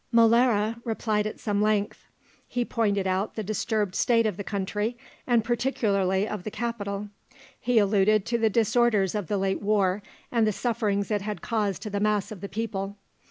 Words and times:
Molara 0.11 0.81
replied 0.83 1.27
at 1.27 1.39
some 1.39 1.61
length. 1.61 2.07
He 2.47 2.65
pointed 2.65 3.05
out 3.05 3.35
the 3.35 3.43
disturbed 3.43 3.93
state 3.93 4.25
of 4.25 4.35
the 4.35 4.43
country, 4.43 4.97
and 5.27 5.43
particularly 5.43 6.27
of 6.27 6.43
the 6.43 6.49
capital; 6.49 7.09
he 7.59 7.77
alluded 7.77 8.25
to 8.25 8.39
the 8.39 8.49
disorders 8.49 9.13
of 9.13 9.27
the 9.27 9.37
late 9.37 9.61
war 9.61 10.01
and 10.31 10.47
the 10.47 10.51
sufferings 10.53 11.11
it 11.11 11.21
had 11.21 11.43
caused 11.43 11.83
to 11.83 11.91
the 11.91 11.99
mass 11.99 12.31
of 12.31 12.41
the 12.41 12.49
people. 12.49 12.97